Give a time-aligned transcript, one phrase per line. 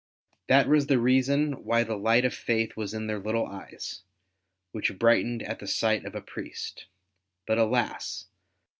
[0.47, 4.01] That was the reason why the light of Faith was in their little eyes,
[4.71, 6.87] which brightened at the sight ol a Priest;
[7.45, 8.25] but alas